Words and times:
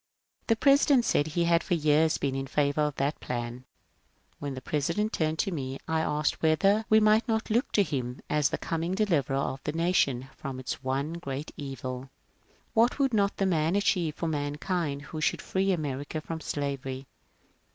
The 0.47 0.55
President 0.55 1.05
said 1.05 1.27
he 1.27 1.43
had 1.43 1.61
for 1.63 1.75
years 1.75 2.17
been 2.17 2.33
in 2.33 2.47
favour 2.47 2.81
of 2.81 2.95
that 2.95 3.19
plan. 3.19 3.65
When 4.39 4.55
the 4.55 4.59
President 4.61 5.13
turned 5.13 5.37
to 5.37 5.51
me, 5.51 5.77
I 5.87 6.01
asked 6.01 6.41
whether 6.41 6.85
we 6.89 6.99
might 6.99 7.27
not 7.27 7.51
look 7.51 7.71
to 7.73 7.83
him 7.83 8.19
as 8.27 8.49
the 8.49 8.57
coming 8.57 8.95
Deliverer 8.95 9.37
of 9.37 9.63
the 9.63 9.73
Nation 9.73 10.27
from 10.35 10.59
its 10.59 10.81
one 10.83 11.13
great 11.13 11.51
evil. 11.55 12.09
What 12.73 12.97
would 12.97 13.13
not 13.13 13.37
that 13.37 13.45
man 13.45 13.75
achieve 13.75 14.15
for 14.15 14.27
mankind 14.27 15.03
who 15.03 15.21
should 15.21 15.39
free 15.39 15.71
America 15.71 16.19
from 16.19 16.41
slavery? 16.41 17.05